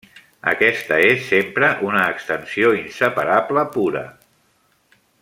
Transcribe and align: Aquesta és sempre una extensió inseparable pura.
Aquesta 0.51 0.97
és 1.09 1.27
sempre 1.33 1.69
una 1.89 2.07
extensió 2.15 2.71
inseparable 2.81 3.67
pura. 3.77 4.05